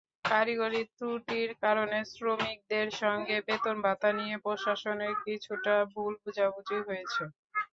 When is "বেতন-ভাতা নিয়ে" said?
3.47-4.35